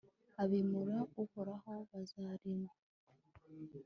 [0.43, 2.75] abimura uhoraho bazarimburwe